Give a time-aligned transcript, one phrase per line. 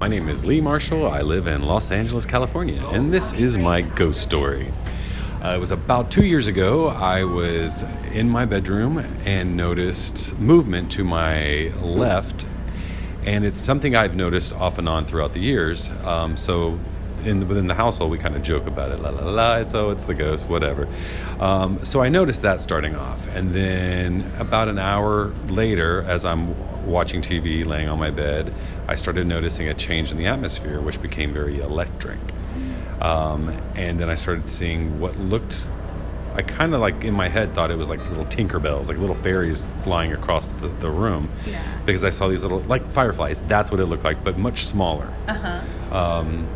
[0.00, 1.06] My name is Lee Marshall.
[1.10, 4.72] I live in Los Angeles, California, and this is my ghost story.
[5.44, 6.88] Uh, it was about two years ago.
[6.88, 12.46] I was in my bedroom and noticed movement to my left,
[13.26, 15.90] and it's something I've noticed off and on throughout the years.
[16.06, 16.80] Um, so,
[17.22, 19.00] in within the household, we kind of joke about it.
[19.00, 19.56] La la la.
[19.56, 20.88] It's oh, it's the ghost, whatever.
[21.38, 26.54] Um, so I noticed that starting off, and then about an hour later, as I'm
[26.84, 28.52] watching TV, laying on my bed,
[28.88, 32.18] I started noticing a change in the atmosphere, which became very electric.
[33.00, 35.66] Um, and then I started seeing what looked.
[36.34, 39.16] I kind of like in my head thought it was like little Tinkerbells, like little
[39.16, 41.62] fairies flying across the, the room, Yeah.
[41.86, 43.40] because I saw these little like fireflies.
[43.42, 45.08] That's what it looked like, but much smaller.
[45.26, 45.34] Uh
[45.90, 45.96] huh.
[45.96, 46.46] Um,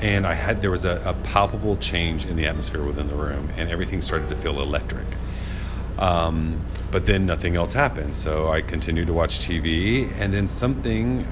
[0.00, 3.50] and I had there was a, a palpable change in the atmosphere within the room,
[3.56, 5.06] and everything started to feel electric.
[5.98, 6.60] Um,
[6.90, 11.26] but then nothing else happened, so I continued to watch TV, and then something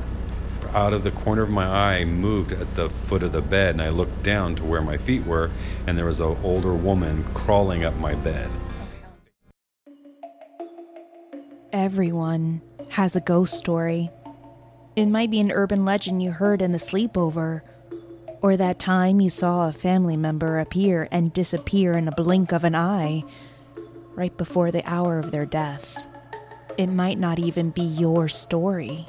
[0.72, 3.82] out of the corner of my eye moved at the foot of the bed, and
[3.82, 5.50] I looked down to where my feet were,
[5.86, 8.48] and there was an older woman crawling up my bed.
[11.72, 14.10] Everyone has a ghost story.
[14.96, 17.60] It might be an urban legend you heard in a sleepover,
[18.42, 22.64] or that time you saw a family member appear and disappear in a blink of
[22.64, 23.22] an eye
[24.14, 26.06] right before the hour of their death.
[26.76, 29.08] It might not even be your story.